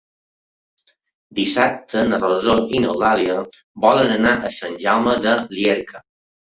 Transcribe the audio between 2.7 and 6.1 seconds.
i n'Eulàlia volen anar a Sant Jaume de Llierca.